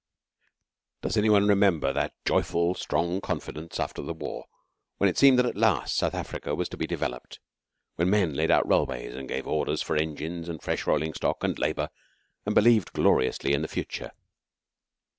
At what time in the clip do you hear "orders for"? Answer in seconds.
9.45-9.95